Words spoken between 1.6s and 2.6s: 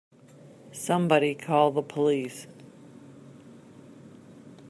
the police!